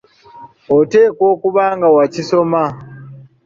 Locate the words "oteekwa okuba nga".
0.77-1.87